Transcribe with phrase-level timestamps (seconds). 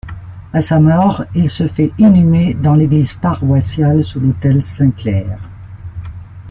[0.51, 5.37] À sa mort, il se fait inhumer dans l'église paroissiale, sous l'autel Saint-Clair.